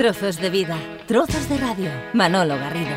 [0.00, 1.90] Trozos de vida, trozos de radio.
[2.14, 2.88] Manolo Garrido.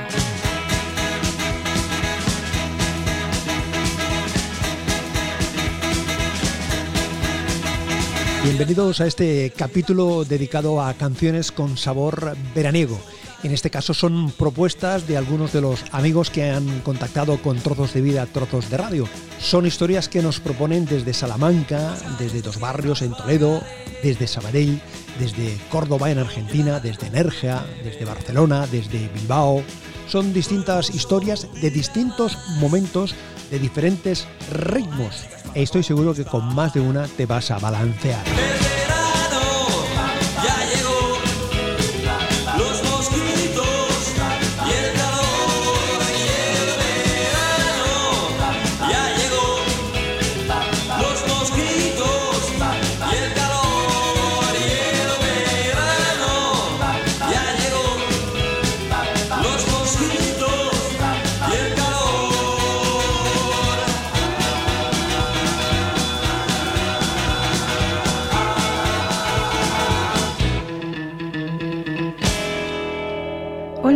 [8.45, 12.97] Bienvenidos a este capítulo dedicado a canciones con sabor veraniego.
[13.43, 17.93] En este caso son propuestas de algunos de los amigos que han contactado con Trozos
[17.93, 19.07] de Vida, Trozos de Radio.
[19.37, 23.61] Son historias que nos proponen desde Salamanca, desde dos barrios en Toledo,
[24.01, 24.81] desde Sabadell,
[25.19, 29.61] desde Córdoba en Argentina, desde Nerja, desde Barcelona, desde Bilbao.
[30.07, 33.13] Son distintas historias de distintos momentos,
[33.51, 35.25] de diferentes ritmos.
[35.53, 38.23] Estoy seguro que con más de una te vas a balancear.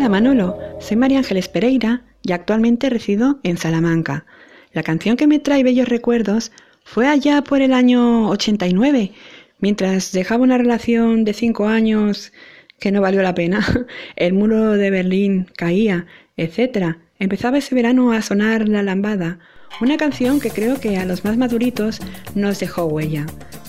[0.09, 4.25] Manolo, soy María Ángeles Pereira y actualmente resido en Salamanca.
[4.73, 6.52] La canción que me trae bellos recuerdos
[6.83, 9.11] fue allá por el año 89,
[9.59, 12.31] mientras dejaba una relación de cinco años
[12.80, 13.66] que no valió la pena,
[14.16, 16.05] el muro de Berlín caía,
[16.38, 16.97] etc.
[17.19, 19.39] Empezaba ese verano a sonar la lambada,
[19.81, 21.99] una canción que creo que a los más maduritos
[22.36, 23.25] nos dejó huella.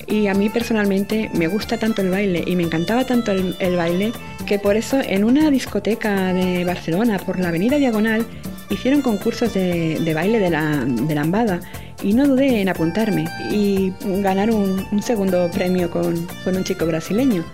[0.06, 4.12] Y a mí personalmente me gusta tanto el baile y me encantaba tanto el, baile
[4.48, 8.26] que por eso en una discoteca de Barcelona, por la avenida Diagonal,
[8.70, 11.60] hicieron concursos de, baile de la, de lambada
[12.02, 17.44] y no dudé en apuntarme y ganar un, segundo premio con, con un chico brasileño.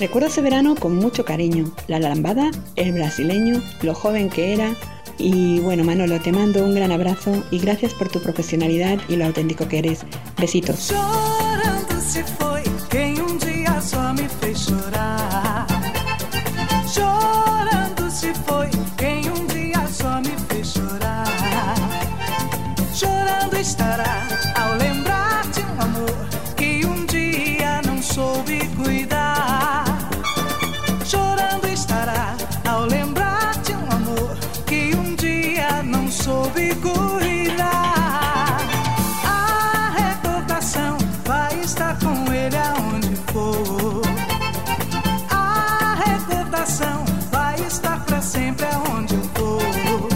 [0.00, 4.74] Recuerdo ese verano con mucho cariño, la lambada, el brasileño, lo joven que era,
[5.18, 9.26] y bueno, Manolo, te mando un gran abrazo y gracias por tu profesionalidad y lo
[9.26, 10.00] auténtico que eres.
[10.38, 10.92] Besitos.
[47.60, 50.12] estar pra sempre aonde eu for.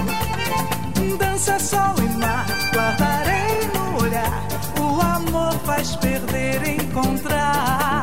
[1.37, 4.49] Dança sol e mar, guardarei no olhar.
[4.81, 8.03] O amor faz perder encontrar.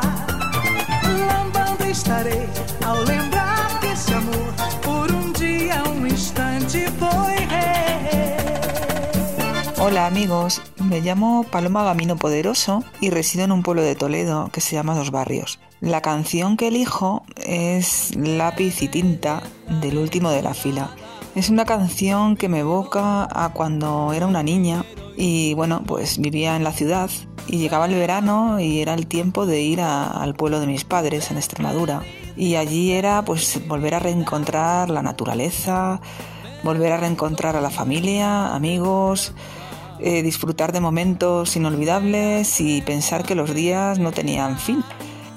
[1.28, 2.48] Lambando estarei
[2.86, 8.36] ao lembrar que esse amor por um dia, um instante foi rei.
[9.78, 10.60] Olá, amigos.
[10.84, 14.94] Me llamo Paloma Gamino Poderoso y resido en un pueblo de Toledo que se llama
[14.94, 15.58] Dos Barrios.
[15.80, 19.42] La canción que elijo es Lápiz y tinta
[19.80, 20.90] del último de la fila.
[21.34, 24.84] Es una canción que me evoca a cuando era una niña
[25.16, 27.10] y bueno, pues vivía en la ciudad
[27.46, 31.30] y llegaba el verano y era el tiempo de ir al pueblo de mis padres
[31.30, 32.02] en Extremadura
[32.36, 36.00] y allí era pues volver a reencontrar la naturaleza,
[36.62, 39.34] volver a reencontrar a la familia, amigos,
[40.00, 44.82] eh, disfrutar de momentos inolvidables y pensar que los días no tenían fin.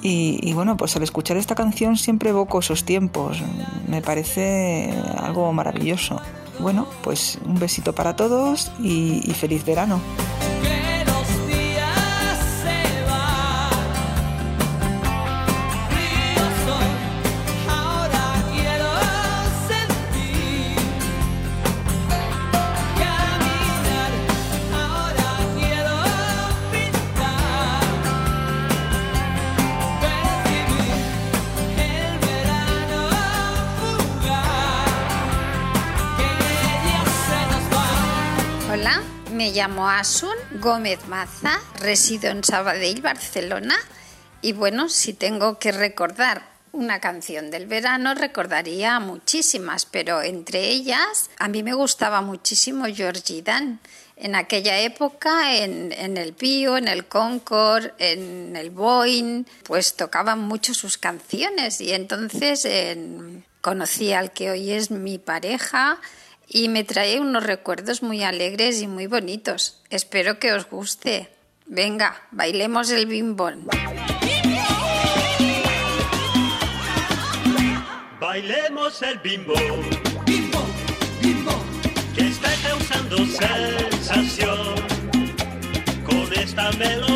[0.10, 3.42] Y, bueno, pues al escuchar esta canción siempre evoco esos tiempos,
[3.90, 6.22] me parece algo maravilloso.
[6.60, 10.00] Bueno, pues un besito para todos y feliz verano.
[39.58, 43.76] Llamo Asun Gómez Maza, resido en Sabadell, Barcelona.
[44.44, 46.44] Y bueno, si tengo que recordar
[46.74, 53.42] una canción del verano, recordaría muchísimas, pero entre ellas a mí me gustaba muchísimo Georgie
[53.42, 53.80] Dan.
[54.16, 60.76] En aquella época, en, el Pío, en el Concord, en el Boeing, pues tocaban mucho
[60.76, 62.68] sus canciones y entonces
[63.62, 66.00] conocí al que hoy es mi pareja
[66.48, 69.82] y me trae unos recuerdos muy alegres y muy bonitos.
[69.90, 71.30] Espero que os guste.
[71.66, 73.68] Venga, bailemos el bimbón.
[78.88, 79.54] es el bimbo.
[80.26, 80.64] Bimbo,
[81.22, 81.52] bimbo.
[82.16, 84.76] Que está causando sensación
[86.06, 87.07] con esta melodía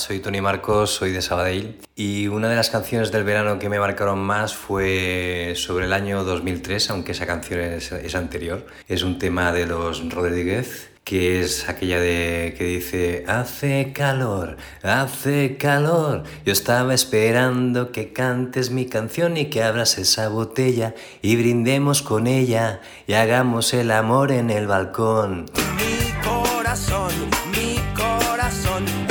[0.00, 3.78] soy Tony Marcos, soy de Sabadell y una de las canciones del verano que me
[3.78, 8.66] marcaron más fue sobre el año 2003, aunque esa canción es, anterior.
[8.88, 15.56] Es un tema de los Rodríguez que es aquella de que dice hace calor, hace
[15.56, 16.24] calor.
[16.44, 22.26] Yo estaba esperando que cantes mi canción y que abras esa botella y brindemos con
[22.26, 25.46] ella y hagamos el amor en el balcón.
[25.76, 27.12] Mi corazón,
[27.52, 29.10] mi corazón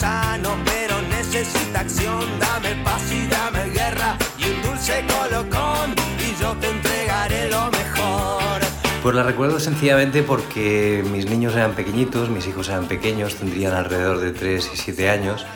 [0.00, 2.24] sano, pero necesita acción.
[2.38, 5.29] Dame paz y dame guerra y un dulce colocón
[9.02, 14.20] Pues la recuerdo sencillamente porque mis niños eran pequeñitos, mis hijos eran pequeños, tendrían alrededor
[14.20, 15.46] de 3 y 7 años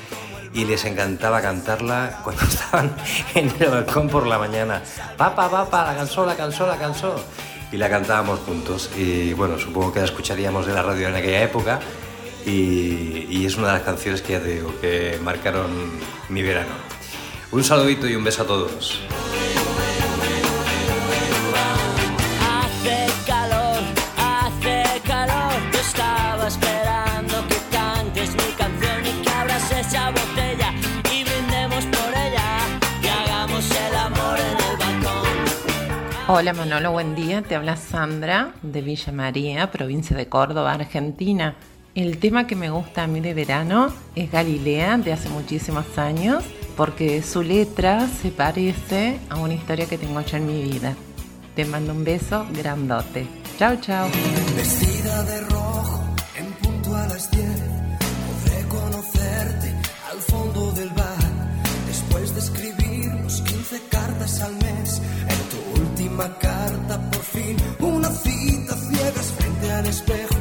[0.54, 2.96] y les encantaba cantarla cuando estaban
[3.34, 4.82] en el balcón por la mañana.
[5.18, 7.16] Papa, papa, la cansó, la cansó, la cansó.
[7.70, 8.90] Y la cantábamos juntos.
[8.96, 11.80] Y bueno, supongo que la escucharíamos de la radio en aquella época
[12.46, 15.70] y, es una de las canciones que ya te digo que marcaron
[16.30, 16.72] mi verano.
[17.52, 19.00] Un saludito y un beso a todos.
[36.36, 37.42] Hola Manolo, buen día.
[37.42, 41.54] Te habla Sandra de Villa María, provincia de Córdoba, Argentina.
[41.94, 46.42] El tema que me gusta a mí de verano es Galilea de hace muchísimos años
[46.76, 50.96] porque su letra se parece a una historia que tengo yo en mi vida.
[51.54, 53.28] Te mando un beso grandote.
[53.56, 54.08] Chao, chao.
[54.56, 56.02] Vestida de rojo
[56.36, 57.46] en punto a las 10
[58.26, 59.72] podré conocerte
[60.10, 61.34] al fondo del bar
[61.86, 65.00] después de escribirnos 15 cartas al mes
[66.14, 70.34] última carta por fin una cita ciegas frente al espejo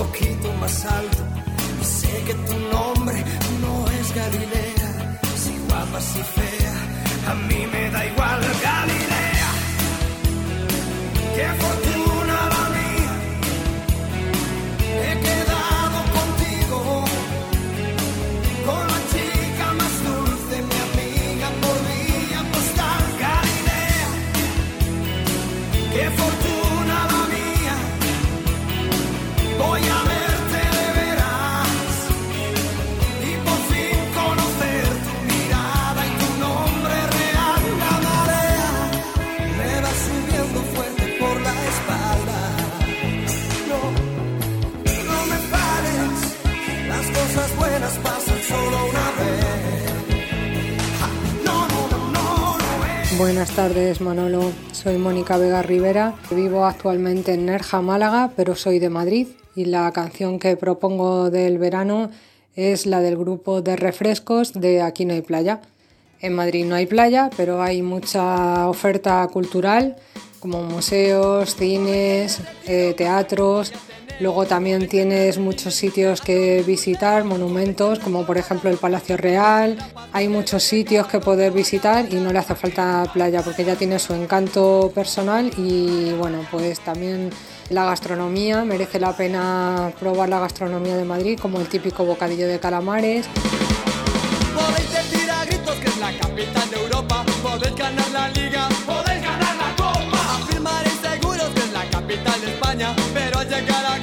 [0.00, 1.22] poquito más alto.
[1.82, 3.18] Sé que tu nombre
[3.62, 6.74] no es Galilea, si guapa, si fea,
[7.30, 9.50] a mí me da igual Galilea.
[11.34, 11.46] Qué
[53.30, 58.90] Buenas tardes Manolo, soy Mónica Vega Rivera, vivo actualmente en Nerja, Málaga, pero soy de
[58.90, 59.28] Madrid.
[59.54, 62.10] Y la canción que propongo del verano
[62.56, 65.60] es la del grupo de refrescos de Aquí no hay playa.
[66.20, 69.96] En Madrid no hay playa, pero hay mucha oferta cultural
[70.38, 73.72] como museos, cines, eh, teatros,
[74.20, 79.78] Luego también tienes muchos sitios que visitar, monumentos, como por ejemplo el Palacio Real.
[80.12, 83.98] Hay muchos sitios que poder visitar y no le hace falta playa porque ya tiene
[83.98, 87.30] su encanto personal y bueno, pues también
[87.70, 92.58] la gastronomía, merece la pena probar la gastronomía de Madrid, como el típico bocadillo de
[92.58, 93.26] calamares.
[96.00, 101.60] La capital de Europa, podéis ganar la liga, podéis ganar la copa, afirmaréis seguros que
[101.60, 104.00] es la capital de España, pero al llegar a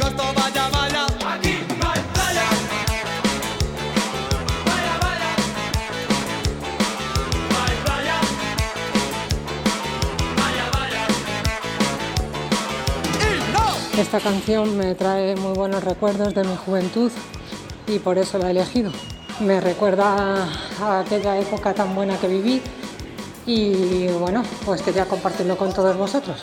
[13.97, 17.11] Esta canción me trae muy buenos recuerdos de mi juventud
[17.87, 18.91] y por eso la he elegido.
[19.39, 20.47] Me recuerda
[20.81, 22.59] a aquella época tan buena que viví
[23.45, 26.41] y bueno, pues quería compartirlo con todos vosotros.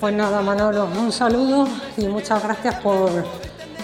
[0.00, 3.24] Pues nada, Manolo, un saludo y muchas gracias por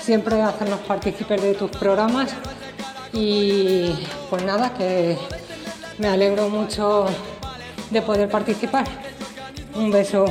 [0.03, 2.35] siempre hacernos partícipes de tus programas
[3.13, 3.91] y
[4.29, 5.17] pues nada, que
[5.99, 7.07] me alegro mucho
[7.91, 8.87] de poder participar.
[9.77, 10.25] Un beso.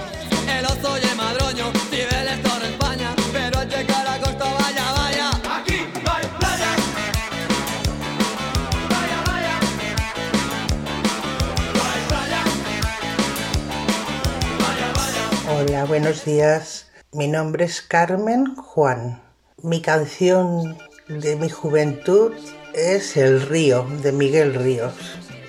[15.83, 16.89] Buenos días.
[17.11, 19.21] Mi nombre es Carmen Juan.
[19.61, 20.77] Mi canción
[21.09, 22.31] de mi juventud
[22.73, 24.95] es El río de Miguel Ríos,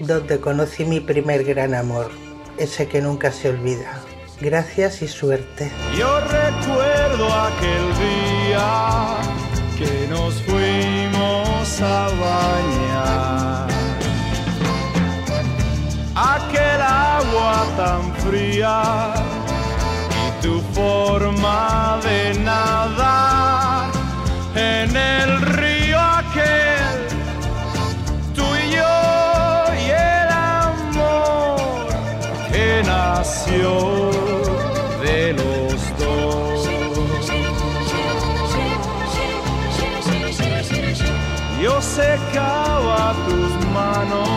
[0.01, 2.11] donde conocí mi primer gran amor,
[2.59, 4.01] ese que nunca se olvida.
[4.41, 5.71] Gracias y suerte.
[5.97, 9.17] Yo recuerdo aquel día
[9.79, 13.69] que nos fuimos a bañar.
[16.15, 19.26] Aquel agua tan fría
[20.47, 23.91] tu forma de nadar
[24.55, 26.99] en el río aquel,
[28.37, 28.95] tú y yo
[29.85, 30.29] y el
[30.63, 31.89] amor
[32.53, 33.73] que nació
[35.05, 36.69] de los dos.
[41.61, 44.36] Yo secaba tus manos,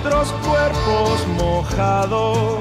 [0.00, 2.60] Nuestros cuerpos mojados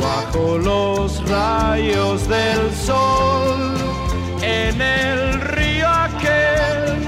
[0.00, 3.74] bajo los rayos del sol
[4.40, 7.04] en el río aquel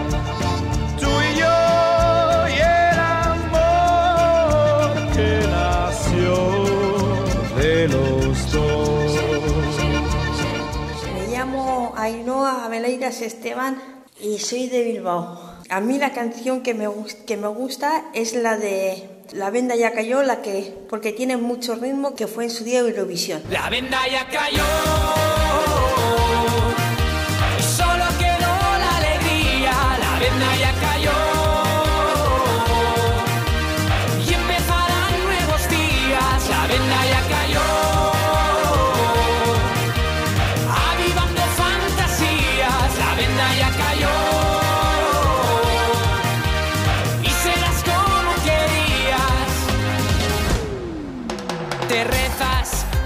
[1.00, 6.34] tú y yo y el amor que nació
[7.56, 9.12] de los dos.
[11.14, 13.82] Me llamo Ainhoa Ameleiras Esteban
[14.20, 15.52] y soy de Bilbao.
[15.70, 16.86] A mí la canción que me,
[17.26, 21.74] que me gusta es la de La venda ya cayó, la que, porque tiene mucho
[21.74, 23.42] ritmo, que fue en su día Eurovisión.
[23.50, 24.62] La venda ya cayó.
[27.58, 29.72] Solo quedó la alegría.
[29.98, 30.91] La venda ya cayó.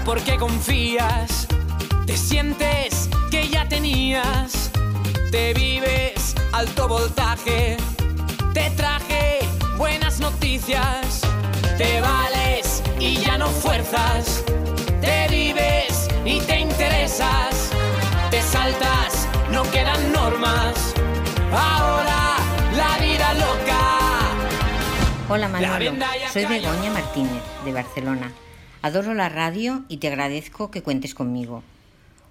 [0.07, 1.49] Porque confías,
[2.05, 4.71] te sientes que ya tenías,
[5.31, 7.75] te vives alto voltaje,
[8.53, 9.39] te traje
[9.77, 11.19] buenas noticias,
[11.77, 14.45] te vales y ya no fuerzas,
[15.01, 17.69] te vives y te interesas,
[18.31, 20.93] te saltas, no quedan normas,
[21.51, 22.37] ahora
[22.77, 23.79] la vida loca.
[25.27, 26.45] Hola La Manolo, soy.
[26.45, 28.31] Begoña Martínez, de Barcelona.
[28.81, 31.63] Adoro la radio y te agradezco que cuentes conmigo.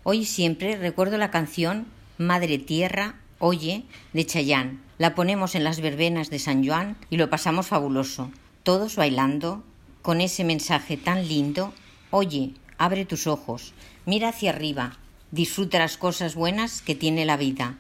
[0.05, 1.87] Hoy siempre recuerdo la canción
[2.19, 4.81] Madre Tierra, Oye, de Chayán.
[4.99, 8.31] La ponemos en las verbenas de San Juan y lo pasamos fabuloso.
[8.62, 9.62] Todos bailando,
[10.00, 11.75] con ese mensaje tan lindo.
[12.11, 13.75] Oye, abre tus ojos,
[14.07, 14.97] mira hacia arriba,
[15.33, 17.76] disfruta las cosas buenas que tiene la vida.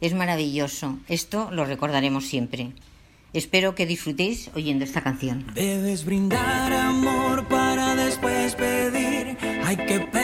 [0.00, 2.72] Es maravilloso, esto lo recordaremos siempre.
[3.32, 5.46] Espero que disfrutéis oyendo esta canción.
[5.54, 7.23] Debes brindar amor.
[9.76, 10.23] Hay que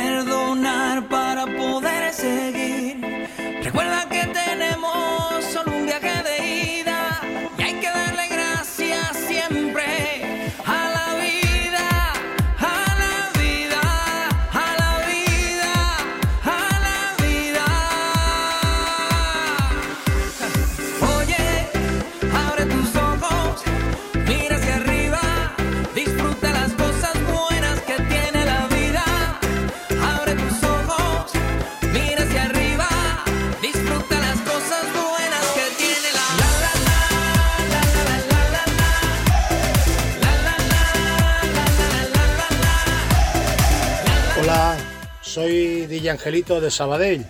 [46.11, 47.25] Angelito de Sabadell.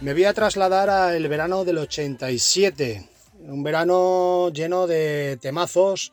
[0.00, 3.08] Me voy a trasladar al verano del 87,
[3.46, 6.12] un verano lleno de temazos,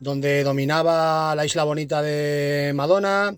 [0.00, 3.36] donde dominaba la isla bonita de Madonna,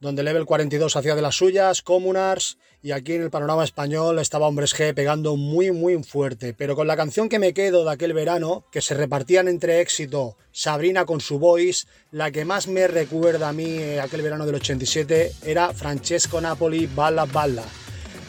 [0.00, 4.46] donde Level 42 hacía de las suyas, Comunars, y aquí en el panorama español estaba
[4.46, 6.54] Hombres G pegando muy muy fuerte.
[6.54, 10.36] Pero con la canción que me quedo de aquel verano, que se repartían entre éxito
[10.52, 14.56] Sabrina con su voice, la que más me recuerda a mí eh, aquel verano del
[14.56, 17.64] 87 era Francesco Napoli Balla Balla.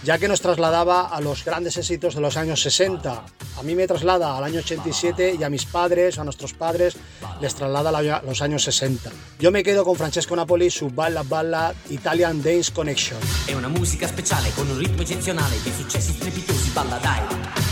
[0.03, 3.25] Ya que nos trasladaba a los grandes éxitos de los años 60.
[3.57, 6.95] A mí me traslada al año 87 y a mis padres, a nuestros padres,
[7.41, 9.09] les traslada a los años 60.
[9.39, 13.19] Yo me quedo con Francesco Napoli su Balla Balla Italian Dance Connection.
[13.45, 17.21] È una musica speciale con un ritmo eccezionale di successi strepitosi, balla dai.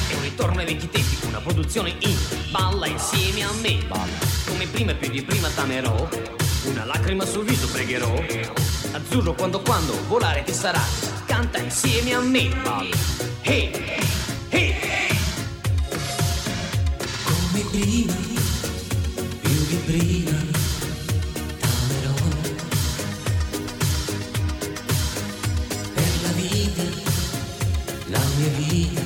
[0.09, 2.17] È un ritorno ai vecchi tempi, una produzione in
[2.51, 3.83] balla insieme a me.
[3.87, 4.17] Balla.
[4.47, 6.07] Come prima e più di prima t'amerò,
[6.65, 8.13] una lacrima sul viso pregherò.
[8.91, 10.81] Azzurro quando quando volare ti sarà,
[11.45, 12.49] canta insieme a me.
[13.41, 13.71] Hey,
[14.49, 14.73] hey.
[17.23, 18.13] Come prima,
[19.41, 20.37] più di prima,
[21.59, 22.13] t'amerò.
[25.93, 26.83] Per la vita,
[28.07, 29.01] la mia vita,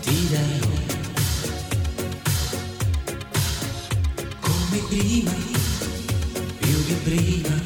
[0.00, 0.68] ti darò.
[4.40, 5.32] Come prima,
[6.58, 7.59] più di prima,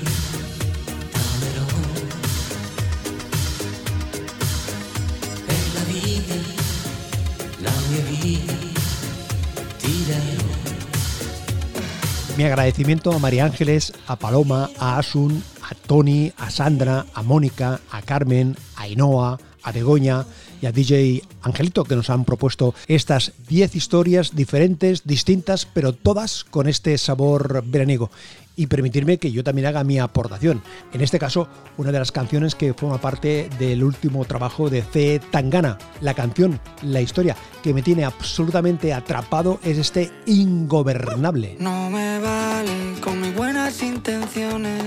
[12.44, 17.80] Mi agradecimiento a María Ángeles, a Paloma, a Asun, a Tony, a Sandra, a Mónica,
[17.90, 20.26] a Carmen, a Ainhoa, a Begoña
[20.64, 26.42] y a DJ Angelito que nos han propuesto estas 10 historias diferentes, distintas, pero todas
[26.44, 28.10] con este sabor veraniego.
[28.56, 30.62] Y permitirme que yo también haga mi aportación.
[30.94, 35.20] En este caso, una de las canciones que forma parte del último trabajo de C.
[35.30, 35.76] Tangana.
[36.00, 41.56] La canción, la historia que me tiene absolutamente atrapado es este Ingobernable.
[41.58, 44.82] No me vale con mis buenas intenciones.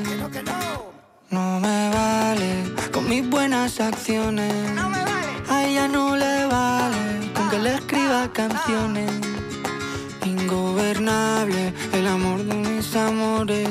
[1.29, 4.53] No me vale con mis buenas acciones.
[4.79, 5.26] A
[5.67, 9.11] ella no le vale con que le escriba canciones.
[10.25, 13.67] Ingobernable el amor de mis amores.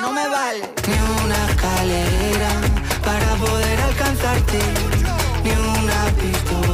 [0.00, 2.50] No me vale ni una escalera
[3.02, 4.58] para poder alcanzarte.
[5.42, 6.73] Ni una pistola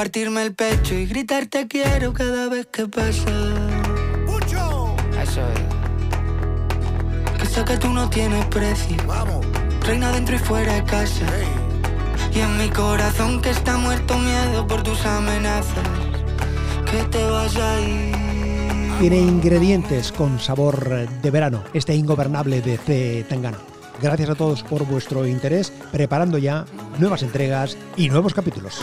[0.00, 3.28] compartirme el pecho y gritar te quiero cada vez que pasa.
[5.22, 7.38] Eso es.
[7.38, 8.96] Que sé que tú no tienes precio.
[9.82, 11.26] Reina dentro y fuera de casa.
[12.34, 15.86] Y en mi corazón que está muerto miedo por tus amenazas.
[16.90, 18.16] Que te vas a ir.
[19.00, 23.26] Tiene ingredientes con sabor de verano, este ingobernable de C.
[23.28, 23.58] Tangana.
[24.00, 26.64] Gracias a todos por vuestro interés, preparando ya
[26.98, 28.82] nuevas entregas y nuevos capítulos.